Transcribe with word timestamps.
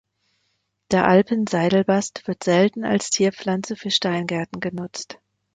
Der 0.89 1.05
Alpen-Seidelbast 1.07 2.25
wird 2.27 2.43
selten 2.43 2.83
als 2.83 3.11
Zierpflanze 3.11 3.75
für 3.75 3.91
Steingärten 3.91 4.59
genutzt. 4.59 5.19